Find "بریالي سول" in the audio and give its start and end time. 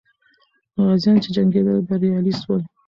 1.87-2.61